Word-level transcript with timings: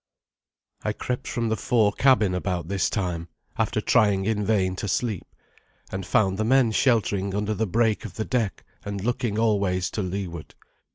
I 0.83 0.93
crept 0.93 1.27
from 1.27 1.49
the 1.49 1.55
fore 1.55 1.91
cabin 1.93 2.33
about 2.33 2.69
this 2.69 2.89
time, 2.89 3.27
after 3.55 3.79
trying 3.79 4.25
in 4.25 4.43
vain 4.43 4.75
to 4.77 4.87
sleep, 4.87 5.27
and 5.91 6.07
found 6.07 6.39
the 6.39 6.43
men 6.43 6.71
sheltering 6.71 7.35
under 7.35 7.53
the 7.53 7.67
break 7.67 8.03
of 8.03 8.15
the 8.15 8.25
deck 8.25 8.63
and 8.83 9.03
looking 9.03 9.37
always 9.37 9.91
to 9.91 10.01
leeward. 10.01 10.55